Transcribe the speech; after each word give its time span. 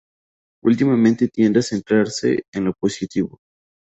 Últimamente 0.63 1.27
tiende 1.27 1.59
a 1.59 1.61
centrarse 1.61 2.45
en 2.53 2.65
lo 2.65 2.73
positivo. 2.73 3.37